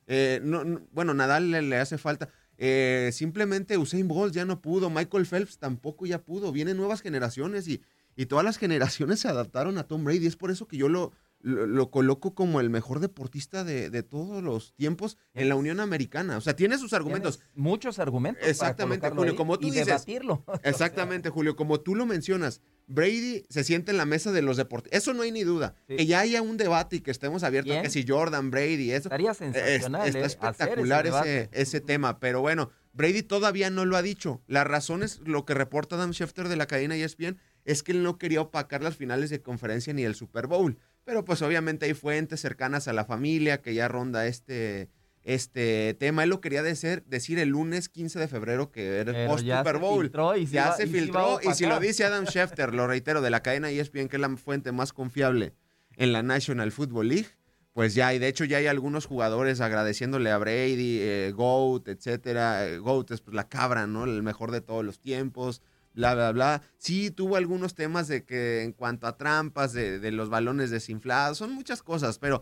Eh, 0.08 0.40
no, 0.44 0.82
bueno, 0.92 1.14
Nadal 1.14 1.52
le, 1.52 1.78
hace 1.78 1.98
falta. 1.98 2.30
Eh, 2.58 3.10
simplemente 3.14 3.78
Usain 3.78 4.08
Bolt 4.08 4.34
ya 4.34 4.46
no 4.46 4.62
pudo, 4.62 4.90
Michael 4.90 5.26
Phelps 5.26 5.58
tampoco 5.58 6.06
ya 6.06 6.22
pudo. 6.22 6.52
Vienen 6.52 6.78
nuevas 6.78 7.02
generaciones 7.02 7.68
y, 7.68 7.82
y 8.16 8.26
todas 8.28 8.46
las 8.46 8.58
generaciones 8.58 9.20
se 9.20 9.28
adaptaron 9.28 9.78
a 9.78 9.88
Tom 9.88 10.04
Brady. 10.04 10.28
Es 10.28 10.36
por 10.36 10.52
eso 10.52 10.68
que 10.68 10.78
yo 10.78 10.90
lo, 10.90 11.14
lo, 11.44 11.92
coloco 11.92 12.34
como 12.34 12.62
el 12.62 12.70
mejor 12.70 13.00
deportista 13.02 13.64
de, 13.64 14.04
todos 14.04 14.42
los 14.42 14.74
tiempos 14.76 15.18
en 15.34 15.50
la 15.50 15.56
Unión 15.56 15.80
Americana. 15.80 16.38
O 16.38 16.42
sea, 16.42 16.56
tiene 16.56 16.78
sus 16.78 16.94
argumentos. 16.94 17.42
muchos 17.54 18.00
argumentos. 18.00 18.48
Exactamente, 18.48 19.10
Julio, 19.10 19.36
como 19.36 19.60
tú 19.60 19.68
y 19.68 19.72
dices. 19.72 19.88
Debatirlo. 19.88 20.44
Exactamente, 20.64 21.30
Julio, 21.30 21.56
como 21.56 21.82
tú 21.82 21.96
lo 21.96 22.06
mencionas. 22.06 22.62
Brady 22.88 23.46
se 23.50 23.64
siente 23.64 23.92
en 23.92 23.98
la 23.98 24.06
mesa 24.06 24.32
de 24.32 24.42
los 24.42 24.58
deportes. 24.58 24.92
Eso 24.94 25.14
no 25.14 25.22
hay 25.22 25.32
ni 25.32 25.44
duda. 25.44 25.76
Que 25.88 26.06
ya 26.06 26.20
haya 26.20 26.42
un 26.42 26.58
debate 26.58 26.98
y 26.98 27.02
que 27.02 27.12
estemos 27.12 27.44
abiertos 27.44 27.76
a 27.76 27.82
que 27.82 27.90
si 27.90 28.06
Jordan, 28.08 28.52
Brady, 28.52 28.92
eso. 28.92 29.08
Estaría 29.08 29.34
sensacional. 29.34 30.08
está 30.08 30.20
¿eh? 30.20 30.26
espectacular 30.26 31.08
ese, 31.08 31.50
ese, 31.54 31.82
tema. 31.82 32.20
Pero 32.20 32.42
bueno, 32.42 32.72
Brady 32.94 33.24
todavía 33.24 33.70
no 33.70 33.86
lo 33.86 33.98
ha 33.98 34.02
dicho. 34.02 34.42
La 34.48 34.64
razón 34.64 35.02
es 35.02 35.20
lo 35.20 35.46
que 35.46 35.54
reporta 35.54 35.96
Adam 35.96 36.12
Schefter 36.12 36.48
de 36.48 36.56
la 36.56 36.68
cadena 36.68 36.96
ESPN, 36.96 37.38
es 37.66 37.84
que 37.84 37.94
él 37.94 38.04
no 38.04 38.18
quería 38.18 38.42
opacar 38.42 38.84
las 38.84 38.96
finales 38.96 39.30
de 39.30 39.42
conferencia 39.42 39.94
ni 39.94 40.04
el 40.04 40.16
Super 40.16 40.48
Bowl. 40.48 40.78
Pero 41.06 41.26
pues 41.26 41.42
obviamente 41.42 41.86
hay 41.86 41.94
fuentes 41.94 42.40
cercanas 42.40 42.88
a 42.88 42.94
la 42.94 43.06
familia 43.06 43.62
que 43.62 43.74
ya 43.74 43.88
ronda 43.88 44.26
este 44.26 44.90
este 45.24 45.96
tema. 46.00 46.24
Él 46.24 46.30
lo 46.30 46.42
quería 46.42 46.64
decir, 46.64 47.04
decir 47.06 47.40
el 47.40 47.50
lunes 47.50 47.90
15 47.90 48.20
de 48.20 48.28
febrero 48.28 48.72
que 48.72 48.98
era 48.98 49.24
el 49.24 49.28
post 49.28 49.46
Super 49.46 49.78
Bowl. 49.78 50.12
ya 50.50 50.74
se 50.74 50.88
filtró 50.88 51.40
y 51.42 51.54
si 51.54 51.66
lo 51.66 51.80
dice 51.80 52.04
Adam 52.04 52.26
Schefter, 52.28 52.74
lo 52.74 52.88
reitero, 52.88 53.22
de 53.22 53.30
la 53.30 53.42
cadena 53.42 53.72
ESPN, 53.72 54.08
que 54.08 54.18
es 54.18 54.22
la 54.22 54.36
fuente 54.36 54.72
más 54.72 54.94
confiable 54.94 55.54
en 55.96 56.12
la 56.12 56.24
National 56.24 56.72
Football 56.72 57.08
League, 57.08 57.28
pues 57.74 57.96
ya, 57.96 58.14
y 58.14 58.20
de 58.20 58.28
hecho 58.28 58.46
ya 58.46 58.58
hay 58.58 58.68
algunos 58.68 59.06
jugadores 59.06 59.62
agradeciéndole 59.62 60.30
a 60.30 60.38
Brady, 60.38 61.00
eh, 61.02 61.34
Goat, 61.36 61.88
etcétera. 61.88 62.68
Eh, 62.68 62.78
Goat 62.78 63.12
es 63.12 63.22
pues, 63.22 63.36
la 63.36 63.48
cabra, 63.48 63.88
¿no? 63.88 64.04
El 64.04 64.22
mejor 64.22 64.52
de 64.52 64.62
todos 64.62 64.86
los 64.86 65.00
tiempos, 65.00 65.62
bla, 65.94 66.14
bla, 66.16 66.32
bla. 66.32 66.62
Sí, 66.78 67.12
tuvo 67.12 67.36
algunos 67.36 67.76
temas 67.76 68.08
de 68.08 68.26
que 68.26 68.64
en 68.64 68.74
cuanto 68.74 69.08
a 69.08 69.18
trampas, 69.18 69.74
de, 69.74 70.12
los 70.12 70.30
balones 70.30 70.70
desinflados, 70.70 71.38
son 71.38 71.54
muchas 71.54 71.84
cosas, 71.84 72.20
pero 72.20 72.42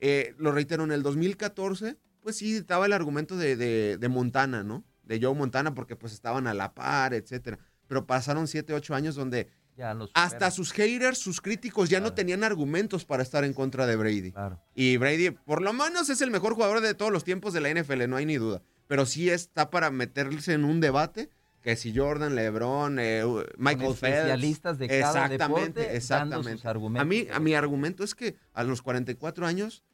eh, 0.00 0.34
lo 0.38 0.52
reitero, 0.52 0.84
en 0.84 0.92
el 0.92 1.02
2014 1.02 1.96
pues 2.22 2.36
sí, 2.36 2.56
estaba 2.56 2.86
el 2.86 2.92
argumento 2.92 3.36
de, 3.36 4.08
Montana, 4.08 4.62
¿no? 4.62 4.84
De 5.02 5.20
Joe 5.20 5.34
Montana, 5.34 5.74
porque 5.74 5.96
pues 5.96 6.12
estaban 6.12 6.46
a 6.46 6.54
la 6.54 6.72
par, 6.72 7.12
etcétera. 7.14 7.58
Pero 7.88 8.06
pasaron 8.06 8.46
siete, 8.46 8.72
ocho 8.72 8.94
años 8.94 9.16
donde 9.16 9.48
hasta 10.14 10.50
sus 10.50 10.72
haters, 10.72 11.18
sus 11.18 11.40
críticos 11.40 11.90
ya 11.90 11.98
no 11.98 12.12
tenían 12.12 12.44
argumentos 12.44 13.04
para 13.04 13.22
estar 13.22 13.44
en 13.44 13.52
contra 13.52 13.86
de 13.86 13.96
Brady. 13.96 14.32
Y 14.74 14.96
Brady, 14.96 15.30
por 15.30 15.60
lo 15.60 15.72
menos, 15.72 16.08
es 16.08 16.20
el 16.20 16.30
mejor 16.30 16.54
jugador 16.54 16.80
de 16.80 16.94
todos 16.94 17.10
los 17.10 17.24
tiempos 17.24 17.52
de 17.52 17.60
la 17.60 17.70
NFL, 17.74 18.08
no 18.08 18.16
hay 18.16 18.26
ni 18.26 18.36
duda. 18.36 18.62
Pero 18.86 19.04
sí 19.04 19.28
está 19.28 19.70
para 19.70 19.90
meterse 19.90 20.52
en 20.52 20.64
un 20.64 20.80
debate 20.80 21.30
que 21.62 21.76
si 21.76 21.96
Jordan, 21.96 22.34
LeBron, 22.34 22.98
eh, 22.98 23.24
Michael 23.56 23.94
Phelps. 23.94 24.18
Especialistas 24.18 24.78
de 24.78 24.88
cada 24.88 25.26
exactamente, 25.26 25.80
deporte 25.80 25.96
exactamente. 25.96 26.68
A 26.98 27.04
mí, 27.04 27.26
a 27.32 27.40
mi 27.40 27.54
argumento 27.54 28.04
es 28.04 28.14
que 28.14 28.36
a 28.52 28.64
los 28.64 28.82
44 28.82 29.46
años 29.46 29.84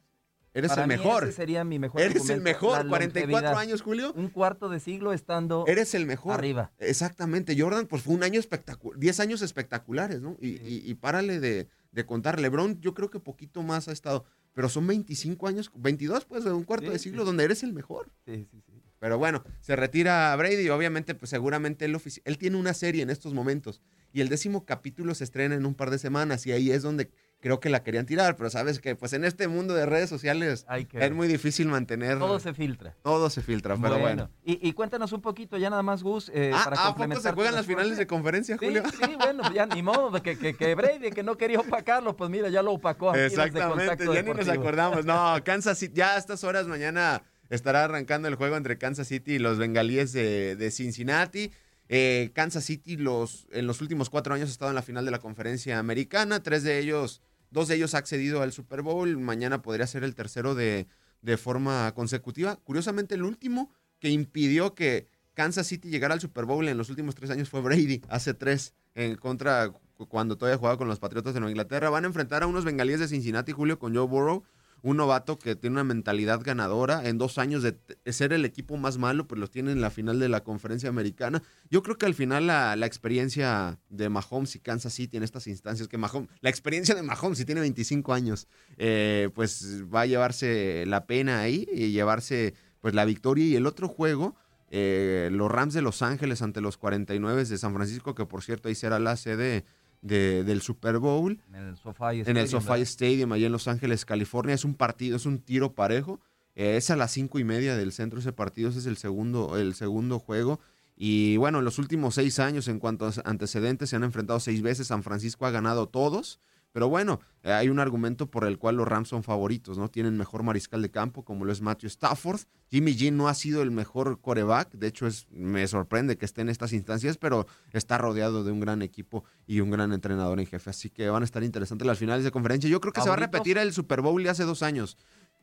Eres 0.53 0.75
el 0.77 0.87
mejor. 0.87 1.23
Ese 1.23 1.33
sería 1.33 1.63
mi 1.63 1.79
mejor. 1.79 2.01
Eres 2.01 2.29
el 2.29 2.41
mejor. 2.41 2.87
44 2.87 3.57
años, 3.57 3.81
Julio. 3.81 4.13
Un 4.15 4.29
cuarto 4.29 4.69
de 4.69 4.79
siglo 4.79 5.13
estando. 5.13 5.65
Eres 5.67 5.93
el 5.93 6.05
mejor. 6.05 6.33
Arriba. 6.33 6.71
Exactamente. 6.79 7.59
Jordan, 7.59 7.85
pues 7.85 8.03
fue 8.03 8.15
un 8.15 8.23
año 8.23 8.39
espectacular. 8.39 8.99
10 8.99 9.19
años 9.19 9.41
espectaculares, 9.41 10.21
¿no? 10.21 10.37
Y, 10.41 10.57
y, 10.59 10.93
párale 10.95 11.39
de, 11.39 11.67
de, 11.91 12.05
contar. 12.05 12.39
LeBron, 12.39 12.79
yo 12.81 12.93
creo 12.93 13.09
que 13.09 13.19
poquito 13.19 13.61
más 13.61 13.87
ha 13.87 13.91
estado. 13.91 14.25
Pero 14.53 14.69
son 14.69 14.87
25 14.87 15.47
años, 15.47 15.71
22, 15.75 16.25
pues, 16.25 16.43
de 16.43 16.51
un 16.51 16.63
cuarto 16.63 16.89
de 16.89 16.99
siglo 16.99 17.23
donde 17.23 17.43
eres 17.43 17.61
el 17.63 17.71
mejor. 17.71 18.11
Sí, 18.25 18.47
sí, 18.49 18.61
sí. 18.65 18.68
Pero 18.99 19.17
bueno, 19.17 19.43
se 19.61 19.75
retira 19.75 20.35
Brady 20.35 20.63
y 20.63 20.69
obviamente, 20.69 21.15
pues 21.15 21.29
seguramente 21.29 21.85
él, 21.85 21.97
él 22.25 22.37
tiene 22.37 22.57
una 22.57 22.73
serie 22.73 23.01
en 23.01 23.09
estos 23.09 23.33
momentos. 23.33 23.81
Y 24.11 24.21
el 24.21 24.29
décimo 24.29 24.65
capítulo 24.65 25.13
se 25.15 25.23
estrena 25.23 25.55
en 25.55 25.65
un 25.65 25.75
par 25.75 25.89
de 25.89 25.99
semanas 25.99 26.45
y 26.45 26.51
ahí 26.51 26.71
es 26.71 26.81
donde 26.81 27.11
creo 27.39 27.59
que 27.59 27.69
la 27.69 27.83
querían 27.83 28.05
tirar, 28.05 28.35
pero 28.35 28.49
sabes 28.49 28.79
que 28.79 28.95
pues 28.95 29.13
en 29.13 29.23
este 29.23 29.47
mundo 29.47 29.73
de 29.73 29.85
redes 29.85 30.09
sociales 30.09 30.65
es 30.93 31.11
muy 31.11 31.27
difícil 31.27 31.67
mantener. 31.67 32.19
Todo 32.19 32.39
se 32.39 32.53
filtra. 32.53 32.95
Todo 33.01 33.29
se 33.29 33.41
filtra, 33.41 33.77
pero 33.77 33.99
bueno. 33.99 34.29
Y, 34.43 34.73
cuéntanos 34.73 35.11
un 35.13 35.21
poquito 35.21 35.57
ya 35.57 35.69
nada 35.69 35.83
más, 35.83 36.03
Gus, 36.03 36.31
eh, 36.33 36.51
ah, 36.53 36.61
para 36.65 36.87
¿a 36.87 36.95
poco 36.95 37.21
se 37.21 37.31
juegan 37.31 37.55
las 37.55 37.65
finales 37.65 37.97
de 37.97 38.07
conferencia, 38.07 38.57
Julio? 38.57 38.83
Sí, 38.89 39.15
bueno, 39.15 39.43
ya 39.53 39.65
ni 39.65 39.81
modo, 39.81 40.11
que, 40.21 40.37
que, 40.37 40.55
que, 40.55 40.75
Brady, 40.75 41.11
que 41.11 41.23
no 41.23 41.37
quería 41.37 41.59
opacarlo, 41.59 42.15
pues 42.15 42.29
mira, 42.29 42.49
ya 42.49 42.61
lo 42.61 42.73
opacó. 42.73 43.13
Exactamente, 43.15 44.05
ya 44.13 44.21
ni 44.21 44.33
nos 44.33 44.49
acordamos. 44.49 45.05
No, 45.05 45.35
Kansas 45.43 45.77
City, 45.77 45.95
ya 45.95 46.15
a 46.15 46.17
estas 46.17 46.43
horas 46.43 46.67
mañana 46.67 47.21
estará 47.49 47.85
arrancando 47.85 48.27
el 48.27 48.35
juego 48.35 48.57
entre 48.57 48.77
Kansas 48.77 49.07
City 49.07 49.33
y 49.33 49.39
los 49.39 49.57
bengalíes 49.57 50.13
de, 50.13 50.71
Cincinnati. 50.71 51.51
Eh, 51.87 52.31
Kansas 52.33 52.65
City 52.65 52.97
los, 52.97 53.47
en 53.51 53.65
los 53.65 53.81
últimos 53.81 54.09
cuatro 54.09 54.33
años 54.35 54.49
ha 54.49 54.51
estado 54.51 54.71
en 54.71 54.75
la 54.75 54.83
final 54.83 55.05
de 55.05 55.11
la 55.11 55.19
conferencia 55.19 55.79
americana, 55.79 56.43
tres 56.43 56.63
de 56.63 56.77
ellos 56.77 57.21
Dos 57.51 57.67
de 57.67 57.75
ellos 57.75 57.95
ha 57.95 57.97
accedido 57.97 58.41
al 58.41 58.51
Super 58.51 58.81
Bowl. 58.81 59.17
Mañana 59.17 59.61
podría 59.61 59.87
ser 59.87 60.03
el 60.03 60.15
tercero 60.15 60.53
de, 60.55 60.87
de 61.21 61.37
forma 61.37 61.91
consecutiva. 61.95 62.57
Curiosamente, 62.57 63.15
el 63.15 63.23
último 63.23 63.71
que 63.99 64.09
impidió 64.09 64.75
que 64.75 65.07
Kansas 65.33 65.67
City 65.67 65.89
llegara 65.89 66.13
al 66.13 66.21
Super 66.21 66.45
Bowl 66.45 66.67
en 66.67 66.77
los 66.77 66.89
últimos 66.89 67.15
tres 67.15 67.31
años 67.31 67.49
fue 67.49 67.61
Brady, 67.61 68.01
hace 68.07 68.33
tres, 68.33 68.73
en 68.93 69.15
contra 69.15 69.73
cuando 70.07 70.37
todavía 70.37 70.57
jugaba 70.57 70.77
con 70.77 70.87
los 70.87 70.99
Patriotas 70.99 71.33
de 71.33 71.39
Nueva 71.39 71.51
Inglaterra. 71.51 71.89
Van 71.89 72.03
a 72.03 72.07
enfrentar 72.07 72.43
a 72.43 72.47
unos 72.47 72.65
bengalíes 72.65 72.99
de 72.99 73.07
Cincinnati, 73.07 73.51
Julio, 73.51 73.79
con 73.79 73.95
Joe 73.95 74.07
Burrow 74.07 74.43
un 74.81 74.97
novato 74.97 75.39
que 75.39 75.55
tiene 75.55 75.75
una 75.75 75.83
mentalidad 75.83 76.41
ganadora. 76.43 77.07
En 77.07 77.17
dos 77.17 77.37
años 77.37 77.63
de 77.63 77.77
ser 78.11 78.33
el 78.33 78.45
equipo 78.45 78.77
más 78.77 78.97
malo, 78.97 79.27
pues 79.27 79.39
los 79.39 79.51
tiene 79.51 79.71
en 79.71 79.81
la 79.81 79.89
final 79.89 80.19
de 80.19 80.29
la 80.29 80.43
conferencia 80.43 80.89
americana. 80.89 81.41
Yo 81.69 81.83
creo 81.83 81.97
que 81.97 82.05
al 82.05 82.13
final 82.13 82.47
la, 82.47 82.73
experiencia 82.85 83.79
de 83.89 84.09
Mahomes 84.09 84.55
y 84.55 84.59
Kansas 84.59 84.93
City 84.93 85.17
en 85.17 85.23
estas 85.23 85.47
instancias, 85.47 85.87
que 85.87 85.97
Mahomes, 85.97 86.29
la 86.41 86.49
experiencia 86.49 86.95
de 86.95 87.03
Mahomes, 87.03 87.37
si 87.37 87.45
tiene 87.45 87.61
25 87.61 88.13
años, 88.13 88.47
eh, 88.77 89.29
pues 89.35 89.83
va 89.93 90.01
a 90.01 90.05
llevarse 90.05 90.85
la 90.87 91.05
pena 91.05 91.41
ahí 91.41 91.67
y 91.71 91.91
llevarse 91.91 92.53
pues 92.79 92.93
la 92.93 93.05
victoria. 93.05 93.45
Y 93.45 93.55
el 93.55 93.65
otro 93.65 93.87
juego, 93.87 94.35
eh, 94.71 95.29
los 95.31 95.51
Rams 95.51 95.73
de 95.73 95.81
Los 95.81 96.01
Ángeles 96.01 96.41
ante 96.41 96.61
los 96.61 96.77
49 96.77 97.45
de 97.45 97.57
San 97.57 97.73
Francisco, 97.73 98.15
que 98.15 98.25
por 98.25 98.43
cierto 98.43 98.69
ahí 98.69 98.75
será 98.75 98.99
la 98.99 99.17
sede 99.17 99.65
del 100.01 100.61
Super 100.61 100.99
Bowl. 100.99 101.41
En 101.53 101.55
el 101.55 101.77
SoFi 101.77 102.19
Stadium. 102.19 102.27
En 102.27 102.37
el 102.37 102.47
SoFi 102.47 102.81
Stadium, 102.81 103.31
allá 103.31 103.45
en 103.45 103.51
Los 103.51 103.67
Ángeles, 103.67 104.05
California. 104.05 104.55
Es 104.55 104.65
un 104.65 104.75
partido, 104.75 105.17
es 105.17 105.25
un 105.25 105.39
tiro 105.39 105.73
parejo. 105.73 106.19
Eh, 106.55 106.77
es 106.77 106.89
a 106.89 106.95
las 106.95 107.11
cinco 107.11 107.39
y 107.39 107.43
media 107.43 107.75
del 107.75 107.91
centro 107.91 108.19
ese 108.19 108.31
partido. 108.33 108.69
Ese 108.69 108.79
es 108.79 108.85
el 108.85 108.97
segundo, 108.97 109.57
el 109.57 109.75
segundo 109.75 110.19
juego. 110.19 110.59
Y 110.95 111.37
bueno, 111.37 111.59
en 111.59 111.65
los 111.65 111.79
últimos 111.79 112.15
seis 112.15 112.39
años, 112.39 112.67
en 112.67 112.79
cuanto 112.79 113.07
a 113.07 113.13
antecedentes, 113.23 113.89
se 113.89 113.95
han 113.95 114.03
enfrentado 114.03 114.39
seis 114.39 114.61
veces. 114.61 114.87
San 114.87 115.03
Francisco 115.03 115.45
ha 115.45 115.51
ganado 115.51 115.87
todos. 115.87 116.39
Pero 116.71 116.87
bueno, 116.87 117.19
eh, 117.41 117.51
hay 117.51 117.69
un 117.69 117.79
argumento 117.79 118.29
por 118.29 118.45
el 118.45 118.57
cual 118.57 118.77
los 118.77 118.87
Rams 118.87 119.09
son 119.09 119.23
favoritos, 119.23 119.77
¿no? 119.77 119.89
Tienen 119.89 120.17
mejor 120.17 120.43
mariscal 120.43 120.81
de 120.81 120.91
campo, 120.91 121.23
como 121.23 121.45
lo 121.45 121.51
es 121.51 121.61
Matthew 121.61 121.87
Stafford. 121.87 122.41
Jimmy 122.69 122.95
G 122.95 123.11
no 123.11 123.27
ha 123.27 123.33
sido 123.33 123.61
el 123.63 123.71
mejor 123.71 124.21
coreback, 124.21 124.71
de 124.73 124.87
hecho 124.87 125.07
es, 125.07 125.27
me 125.31 125.67
sorprende 125.67 126.17
que 126.17 126.25
esté 126.25 126.41
en 126.41 126.49
estas 126.49 126.73
instancias, 126.73 127.17
pero 127.17 127.47
está 127.73 127.97
rodeado 127.97 128.43
de 128.43 128.51
un 128.51 128.59
gran 128.59 128.81
equipo 128.83 129.23
y 129.47 129.61
un 129.61 129.71
gran 129.71 129.91
entrenador 129.93 130.39
en 130.39 130.45
jefe. 130.45 130.69
Así 130.69 130.89
que 130.89 131.09
van 131.09 131.23
a 131.23 131.25
estar 131.25 131.43
interesantes 131.43 131.87
las 131.87 131.97
finales 131.97 132.23
de 132.23 132.31
conferencia. 132.31 132.69
Yo 132.69 132.79
creo 132.79 132.93
que 132.93 133.01
se 133.01 133.09
va 133.09 133.15
a 133.15 133.19
repetir 133.19 133.57
el 133.57 133.73
Super 133.73 134.01
Bowl 134.01 134.21
de 134.21 134.29
hace 134.29 134.43
dos 134.43 134.61
años. 134.61 134.97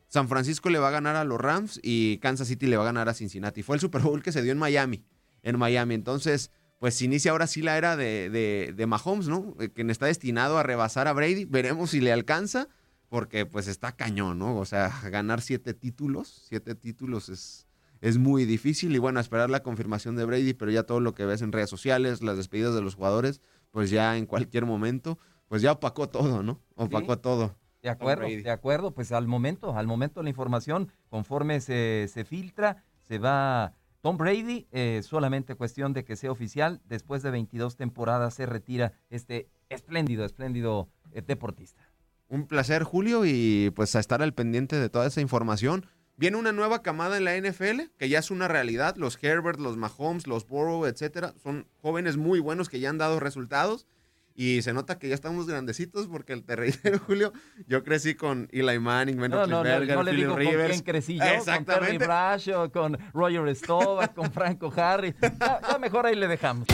San 0.08 0.28
Francisco 0.28 0.70
le 0.70 0.78
va 0.78 0.88
a 0.88 0.92
ganar 0.92 1.16
a 1.16 1.24
los 1.24 1.40
Rams 1.40 1.80
y 1.82 2.18
Kansas 2.18 2.46
City 2.46 2.66
le 2.66 2.76
va 2.76 2.84
a 2.84 2.86
ganar 2.86 3.08
a 3.08 3.14
Cincinnati. 3.14 3.64
Fue 3.64 3.74
el 3.74 3.80
Super 3.80 4.02
Bowl 4.02 4.22
que 4.22 4.30
se 4.30 4.42
dio 4.42 4.52
en 4.52 4.58
Miami. 4.58 5.04
En 5.42 5.58
Miami. 5.58 5.94
Entonces, 5.94 6.52
pues 6.78 7.00
inicia 7.02 7.30
ahora 7.30 7.46
sí 7.46 7.62
la 7.62 7.78
era 7.78 7.96
de, 7.96 8.28
de, 8.30 8.74
de 8.76 8.86
Mahomes, 8.86 9.28
¿no? 9.28 9.54
Eh, 9.60 9.70
quien 9.70 9.90
está 9.90 10.06
destinado 10.06 10.58
a 10.58 10.62
rebasar 10.62 11.08
a 11.08 11.12
Brady. 11.12 11.44
Veremos 11.44 11.90
si 11.90 12.00
le 12.00 12.12
alcanza, 12.12 12.68
porque 13.08 13.46
pues 13.46 13.66
está 13.68 13.92
cañón, 13.92 14.38
¿no? 14.38 14.56
O 14.56 14.64
sea, 14.64 14.92
ganar 15.10 15.40
siete 15.40 15.74
títulos, 15.74 16.44
siete 16.48 16.74
títulos 16.74 17.28
es, 17.28 17.66
es 18.00 18.18
muy 18.18 18.44
difícil. 18.44 18.94
Y 18.94 18.98
bueno, 18.98 19.20
esperar 19.20 19.48
la 19.48 19.62
confirmación 19.62 20.16
de 20.16 20.24
Brady, 20.24 20.54
pero 20.54 20.70
ya 20.70 20.82
todo 20.82 21.00
lo 21.00 21.14
que 21.14 21.24
ves 21.24 21.42
en 21.42 21.52
redes 21.52 21.70
sociales, 21.70 22.22
las 22.22 22.36
despedidas 22.36 22.74
de 22.74 22.82
los 22.82 22.94
jugadores, 22.94 23.40
pues 23.70 23.90
ya 23.90 24.16
en 24.16 24.26
cualquier 24.26 24.66
momento, 24.66 25.18
pues 25.48 25.62
ya 25.62 25.72
opacó 25.72 26.08
todo, 26.08 26.42
¿no? 26.42 26.60
Opacó 26.74 27.18
todo. 27.18 27.56
De 27.82 27.88
acuerdo, 27.88 28.26
de 28.26 28.50
acuerdo. 28.50 28.92
Pues 28.92 29.12
al 29.12 29.28
momento, 29.28 29.76
al 29.76 29.86
momento 29.86 30.22
la 30.22 30.28
información, 30.28 30.90
conforme 31.08 31.60
se, 31.60 32.10
se 32.12 32.24
filtra, 32.24 32.82
se 33.00 33.18
va 33.18 33.74
Tom 34.06 34.18
Brady, 34.18 34.68
eh, 34.70 35.00
solamente 35.02 35.56
cuestión 35.56 35.92
de 35.92 36.04
que 36.04 36.14
sea 36.14 36.30
oficial, 36.30 36.80
después 36.84 37.24
de 37.24 37.32
22 37.32 37.74
temporadas 37.74 38.34
se 38.34 38.46
retira 38.46 38.92
este 39.10 39.50
espléndido, 39.68 40.24
espléndido 40.24 40.88
eh, 41.10 41.22
deportista. 41.26 41.82
Un 42.28 42.46
placer, 42.46 42.84
Julio, 42.84 43.24
y 43.26 43.72
pues 43.74 43.96
a 43.96 43.98
estar 43.98 44.22
al 44.22 44.32
pendiente 44.32 44.76
de 44.76 44.88
toda 44.90 45.08
esa 45.08 45.20
información. 45.20 45.86
Viene 46.16 46.36
una 46.36 46.52
nueva 46.52 46.82
camada 46.82 47.16
en 47.16 47.24
la 47.24 47.36
NFL, 47.36 47.90
que 47.98 48.08
ya 48.08 48.20
es 48.20 48.30
una 48.30 48.46
realidad. 48.46 48.94
Los 48.94 49.18
Herbert, 49.20 49.58
los 49.58 49.76
Mahomes, 49.76 50.28
los 50.28 50.46
Burrow, 50.46 50.86
etcétera, 50.86 51.34
son 51.42 51.66
jóvenes 51.82 52.16
muy 52.16 52.38
buenos 52.38 52.68
que 52.68 52.78
ya 52.78 52.90
han 52.90 52.98
dado 52.98 53.18
resultados. 53.18 53.88
Y 54.38 54.60
se 54.60 54.74
nota 54.74 54.98
que 54.98 55.08
ya 55.08 55.14
estamos 55.14 55.46
grandecitos 55.46 56.06
porque 56.08 56.34
el 56.34 56.44
territorio 56.44 56.98
Julio, 57.06 57.32
yo 57.66 57.82
crecí 57.82 58.14
con 58.14 58.48
Eli 58.52 58.78
Manning, 58.78 59.16
Ben 59.16 59.30
no, 59.30 59.46
no, 59.46 59.64
no, 59.64 60.02
le 60.02 60.12
digo 60.12 60.36
Rivers. 60.36 60.58
con 60.58 60.68
quién 60.68 60.80
crecí 60.82 61.16
yo, 61.16 61.24
Exactamente. 61.24 61.72
con 61.72 61.80
Terry 61.84 61.98
Bradshaw, 61.98 62.70
con 62.70 62.98
Roger 63.14 63.56
Staubach, 63.56 64.12
con 64.14 64.30
Franco 64.30 64.72
Harris. 64.76 65.14
Ya, 65.22 65.78
mejor 65.78 66.06
ahí 66.06 66.16
le 66.16 66.28
dejamos. 66.28 66.66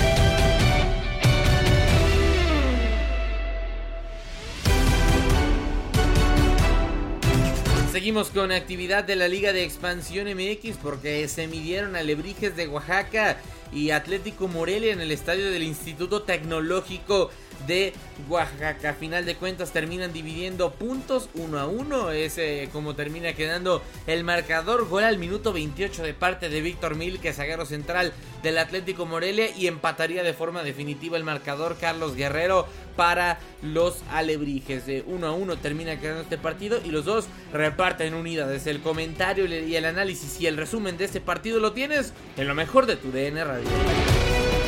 Seguimos 7.93 8.31
con 8.31 8.51
actividad 8.53 9.05
de 9.05 9.17
la 9.17 9.29
Liga 9.29 9.53
de 9.53 9.65
Expansión 9.65 10.27
MX 10.27 10.79
porque 10.79 11.29
se 11.29 11.47
midieron 11.47 11.95
alebrijes 11.95 12.57
de 12.57 12.67
Oaxaca 12.67 13.37
y 13.73 13.91
Atlético 13.91 14.49
Morelia 14.49 14.93
en 14.93 15.01
el 15.01 15.11
estadio 15.11 15.51
del 15.51 15.63
Instituto 15.63 16.23
Tecnológico 16.23 17.31
de 17.67 17.93
Oaxaca. 18.29 18.91
A 18.91 18.95
final 18.95 19.25
de 19.25 19.37
cuentas 19.37 19.73
terminan 19.73 20.13
dividiendo 20.13 20.73
puntos 20.73 21.29
uno 21.35 21.59
a 21.59 21.67
uno. 21.67 22.11
Es 22.11 22.39
eh, 22.39 22.69
como 22.73 22.95
termina 22.95 23.33
quedando 23.35 23.83
el 24.07 24.25
marcador. 24.25 24.89
Gol 24.89 25.05
al 25.05 25.19
minuto 25.19 25.53
28 25.53 26.03
de 26.03 26.15
parte 26.15 26.49
de 26.49 26.61
Víctor 26.61 26.97
Mil, 26.97 27.21
que 27.21 27.31
es 27.31 27.37
zaguero 27.37 27.67
central 27.67 28.13
del 28.43 28.59
Atlético 28.59 29.07
Morelia. 29.07 29.49
Y 29.57 29.67
empataría 29.67 30.23
de 30.23 30.35
forma 30.35 30.63
definitiva 30.63 31.17
el 31.17 31.25
marcador 31.25 31.77
Carlos 31.81 32.15
Guerrero 32.15 32.67
para 32.97 33.39
los 33.63 34.03
alebrijes. 34.11 34.87
De 34.87 35.05
1 35.07 35.27
a 35.27 35.33
1 35.33 35.57
termina 35.59 35.99
quedando 36.01 36.23
este 36.23 36.39
partido 36.39 36.81
y 36.85 36.91
los 36.91 37.05
dos 37.05 37.27
reparten 37.53 38.15
unidades. 38.15 38.67
El 38.67 38.81
comentario 38.81 39.47
y 39.47 39.77
el 39.77 39.85
análisis 39.85 40.41
y 40.41 40.47
el 40.47 40.57
resumen 40.57 40.97
de 40.97 41.05
este 41.05 41.21
partido 41.21 41.61
lo 41.61 41.73
tienes 41.73 42.13
en 42.37 42.49
lo 42.49 42.55
mejor 42.55 42.87
de 42.87 42.97
tu 42.97 43.11
DN 43.11 43.45
Radio. 43.45 44.22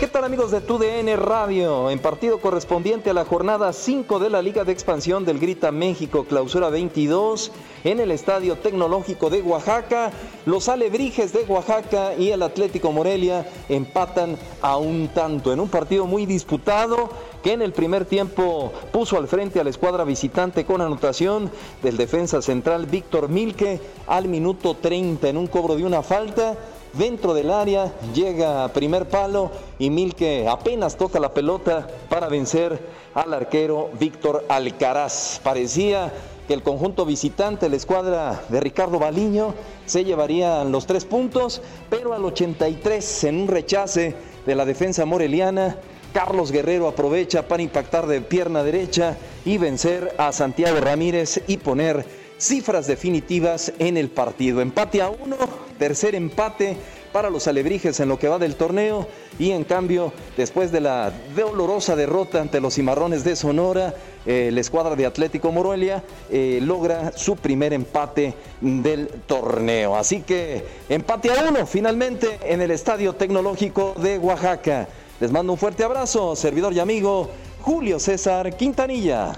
¿Qué 0.05 0.11
tal 0.11 0.25
amigos 0.25 0.51
de 0.51 0.61
TUDN 0.61 1.17
Radio? 1.17 1.89
En 1.89 1.99
partido 1.99 2.39
correspondiente 2.39 3.09
a 3.09 3.15
la 3.15 3.25
jornada 3.25 3.73
5 3.73 4.19
de 4.19 4.29
la 4.29 4.43
Liga 4.43 4.63
de 4.63 4.71
Expansión 4.71 5.25
del 5.25 5.39
Grita 5.39 5.73
México, 5.73 6.27
clausura 6.29 6.69
22, 6.69 7.51
en 7.85 8.01
el 8.01 8.11
Estadio 8.11 8.59
Tecnológico 8.59 9.31
de 9.31 9.41
Oaxaca, 9.41 10.13
los 10.45 10.69
Alebrijes 10.69 11.33
de 11.33 11.45
Oaxaca 11.45 12.15
y 12.19 12.33
el 12.33 12.43
Atlético 12.43 12.93
Morelia 12.93 13.49
empatan 13.71 14.37
a 14.61 14.77
un 14.77 15.09
tanto 15.09 15.55
en 15.55 15.61
un 15.61 15.71
partido 15.71 16.05
muy 16.05 16.27
disputado 16.27 17.09
que 17.43 17.53
en 17.53 17.63
el 17.63 17.73
primer 17.73 18.05
tiempo 18.05 18.75
puso 18.93 19.17
al 19.17 19.27
frente 19.27 19.59
a 19.59 19.65
la 19.65 19.71
escuadra 19.71 20.05
visitante 20.05 20.67
con 20.67 20.83
anotación 20.83 21.51
del 21.83 21.97
defensa 21.97 22.43
central 22.43 22.85
Víctor 22.85 23.31
Milke 23.31 23.81
al 24.07 24.29
minuto 24.29 24.75
30 24.75 25.31
en 25.31 25.39
un 25.39 25.47
cobro 25.47 25.77
de 25.77 25.87
una 25.87 26.03
falta 26.03 26.59
dentro 26.97 27.35
del 27.35 27.51
área, 27.51 27.93
llega 28.15 28.65
a 28.65 28.73
primer 28.73 29.09
palo 29.09 29.51
y 29.79 29.91
Milke 29.91 30.47
apenas 30.49 30.97
toca 30.97 31.21
la 31.21 31.35
pelota 31.35 31.87
para 32.09 32.29
vencer 32.29 32.79
al 33.15 33.33
arquero 33.35 33.91
Víctor 33.99 34.45
Alcaraz. 34.49 35.41
Parecía 35.43 36.13
que 36.47 36.55
el 36.55 36.63
conjunto 36.63 37.07
visitante, 37.07 37.69
la 37.69 37.77
escuadra 37.77 38.43
de 38.49 38.61
Ricardo 38.61 38.99
Baliño, 38.99 39.55
se 39.87 40.05
llevarían 40.05 40.73
los 40.73 40.87
tres 40.87 41.05
puntos, 41.05 41.63
pero 41.89 42.13
al 42.15 42.25
83 42.25 43.25
en 43.25 43.41
un 43.41 43.49
rechace 43.49 44.15
de 44.45 44.55
la 44.55 44.65
defensa 44.65 45.05
moreliana, 45.05 45.77
Carlos 46.13 46.53
Guerrero 46.53 46.87
aprovecha 46.87 47.49
para 47.49 47.63
impactar 47.63 48.07
de 48.07 48.21
pierna 48.21 48.63
derecha 48.63 49.17
y 49.45 49.59
vencer 49.59 50.15
a 50.17 50.33
Santiago 50.33 50.79
Ramírez 50.81 51.43
y 51.49 51.57
poner 51.57 52.05
cifras 52.39 52.87
definitivas 52.87 53.73
en 53.79 53.97
el 53.97 54.11
partido. 54.11 54.61
Empate 54.61 55.03
a 55.03 55.09
uno, 55.09 55.37
tercer 55.79 56.15
empate 56.15 56.77
para 57.13 57.31
los 57.31 57.47
alebrijes 57.47 58.01
en 58.01 58.09
lo 58.09 58.19
que 58.19 58.27
va 58.27 58.41
del 58.41 58.57
torneo 58.57 59.07
y 59.39 59.53
en 59.53 59.63
cambio 59.63 60.13
después 60.37 60.73
de 60.73 60.81
la 60.81 61.13
dolorosa 61.37 61.95
derrota 61.95 62.41
ante 62.41 62.61
los 62.61 62.75
cimarrones 62.75 63.23
de 63.23 63.37
Sonora, 63.37 63.95
eh, 64.27 64.51
la 64.53 64.61
escuadra 64.61 64.97
de 64.97 65.07
Atlético 65.07 65.53
Morelia 65.53 66.03
eh, 66.29 66.59
logra 66.61 67.13
su 67.17 67.37
primer 67.37 67.73
empate 67.73 68.35
del 68.61 69.07
torneo. 69.27 69.95
Así 69.95 70.23
que 70.23 70.65
empate 70.89 71.31
a 71.31 71.45
uno 71.49 71.67
finalmente 71.67 72.41
en 72.43 72.61
el 72.61 72.73
Estadio 72.73 73.13
Tecnológico 73.13 73.95
de 73.99 74.19
Oaxaca. 74.19 74.89
Les 75.21 75.31
mando 75.31 75.53
un 75.53 75.59
fuerte 75.59 75.85
abrazo, 75.85 76.35
servidor 76.35 76.73
y 76.73 76.81
amigo 76.81 77.31
Julio 77.61 78.01
César 78.01 78.57
Quintanilla. 78.57 79.33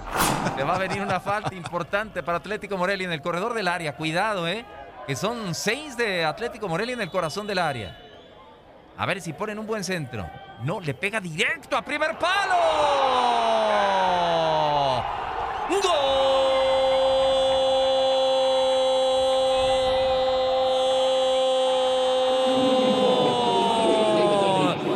Le 0.57 0.65
va 0.65 0.77
a 0.77 0.79
venir 0.79 1.03
una 1.03 1.21
falta 1.21 1.55
importante 1.55 2.23
para 2.23 2.39
Atlético 2.39 2.79
Morelia 2.79 3.07
en 3.07 3.13
el 3.13 3.21
corredor 3.21 3.53
del 3.53 3.69
área. 3.69 3.95
Cuidado, 3.97 4.49
¿eh? 4.49 4.65
Que 5.07 5.15
son 5.15 5.55
seis 5.55 5.97
de 5.97 6.25
Atlético 6.25 6.67
Morelia 6.69 6.95
en 6.95 7.01
el 7.01 7.11
corazón 7.11 7.47
del 7.47 7.61
área. 7.61 7.97
A 8.97 9.07
ver 9.07 9.21
si 9.21 9.33
ponen 9.33 9.57
un 9.57 9.67
buen 9.67 9.85
centro. 9.85 10.29
No, 10.65 10.81
le 10.81 10.95
pega 10.95 11.21
directo 11.21 11.77
a 11.77 11.83
primer 11.83 12.19
palo. 12.19 12.57
¡Gol! 15.71 16.25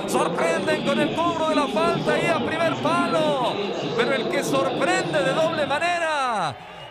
Sorprenden 0.08 0.84
con 0.84 0.98
el 0.98 1.14
cobro 1.14 1.50
de 1.50 1.54
la 1.54 1.68
falta 1.68 2.14
ahí 2.14 2.26
a 2.26 2.44
primer 2.44 2.59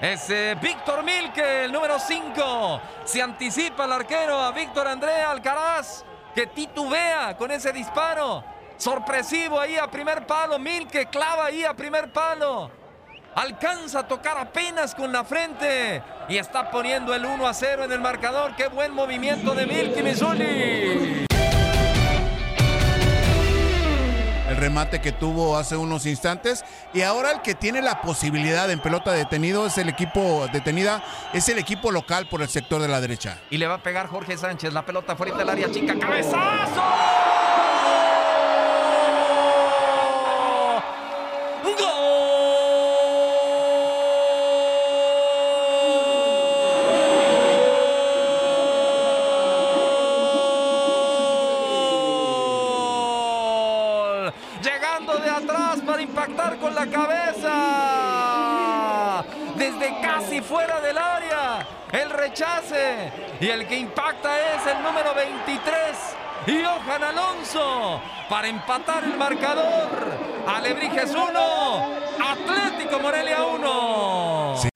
es 0.01 0.29
eh, 0.29 0.56
Víctor 0.62 1.03
Milke, 1.03 1.65
el 1.65 1.72
número 1.72 2.00
5. 2.00 2.82
Se 3.03 3.22
anticipa 3.22 3.86
el 3.86 3.91
arquero 3.91 4.39
a 4.39 4.51
Víctor 4.51 4.88
Andrea 4.88 5.32
Alcaraz, 5.32 6.03
que 6.34 6.48
titubea 6.48 7.36
con 7.38 7.51
ese 7.51 7.74
disparo. 7.74 8.44
Sorpresivo 8.77 9.60
ahí 9.60 9.77
a 9.77 9.91
primer 9.91 10.25
palo. 10.25 10.58
Milke 10.58 11.08
clava 11.08 11.46
ahí 11.46 11.65
a 11.65 11.74
primer 11.74 12.13
palo. 12.13 12.72
Alcanza 13.36 14.00
a 14.00 14.08
tocar 14.08 14.38
apenas 14.38 14.96
con 14.96 15.12
la 15.12 15.24
frente. 15.24 16.01
Y 16.29 16.38
está 16.38 16.72
poniendo 16.72 17.13
el 17.13 17.25
1 17.25 17.48
a 17.48 17.53
0 17.53 17.84
en 17.84 17.91
el 17.91 18.00
marcador. 18.00 18.56
Qué 18.56 18.68
buen 18.68 18.94
movimiento 18.94 19.53
de 19.53 19.65
Milke 19.65 20.01
Misuli. 20.01 21.28
Remate 24.60 25.01
que 25.01 25.12
tuvo 25.12 25.58
hace 25.58 25.75
unos 25.75 26.06
instantes. 26.06 26.63
Y 26.94 27.01
ahora 27.01 27.32
el 27.32 27.42
que 27.42 27.56
tiene 27.56 27.82
la 27.82 28.01
posibilidad 28.01 28.70
en 28.70 28.80
pelota 28.80 29.12
detenido 29.12 29.66
es 29.66 29.78
el 29.78 29.89
equipo 29.89 30.48
detenida 30.51 31.04
es 31.34 31.50
el 31.50 31.58
equipo 31.58 31.92
local 31.92 32.28
por 32.28 32.42
el 32.42 32.50
sector 32.50 32.82
de 32.82 32.88
la 32.88 33.01
derecha. 33.01 33.39
Y 33.50 33.58
le 33.58 33.68
va 33.68 33.75
a 33.75 33.84
pegar 33.84 34.08
Jorge 34.08 34.38
Sánchez 34.38 34.74
la 34.74 34.86
pelota 34.86 35.16
fuera 35.16 35.36
del 35.38 35.50
área 35.50 35.72
chica 35.72 35.98
cabezazo 35.98 37.38
Y 63.41 63.47
el 63.47 63.65
que 63.67 63.80
impacta 63.80 64.30
es 64.56 64.67
el 64.67 64.84
número 64.84 65.15
23. 65.15 65.63
Y 66.47 66.63
Johan 66.63 67.04
Alonso 67.04 68.02
para 68.30 68.47
empatar 68.47 69.04
el 69.04 69.17
marcador. 69.17 69.89
Alebrijes 70.47 71.12
1, 71.12 71.30
Atlético 72.19 72.99
Morelia 72.99 73.43
1. 73.43 74.69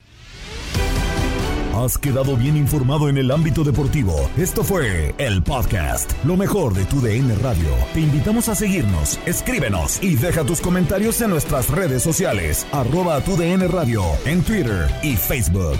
Has 1.83 1.97
quedado 1.97 2.37
bien 2.37 2.55
informado 2.55 3.09
en 3.09 3.17
el 3.17 3.31
ámbito 3.31 3.63
deportivo. 3.63 4.29
Esto 4.37 4.63
fue 4.63 5.13
el 5.17 5.43
podcast, 5.43 6.13
lo 6.23 6.37
mejor 6.37 6.73
de 6.73 6.85
tu 6.85 7.01
DN 7.01 7.35
Radio. 7.35 7.67
Te 7.93 7.99
invitamos 7.99 8.47
a 8.47 8.55
seguirnos, 8.55 9.19
escríbenos 9.25 10.01
y 10.01 10.15
deja 10.15 10.45
tus 10.45 10.61
comentarios 10.61 11.19
en 11.21 11.31
nuestras 11.31 11.69
redes 11.69 12.01
sociales, 12.01 12.65
arroba 12.71 13.19
tu 13.21 13.35
DN 13.35 13.67
Radio, 13.67 14.03
en 14.25 14.43
Twitter 14.43 14.87
y 15.01 15.17
Facebook. 15.17 15.79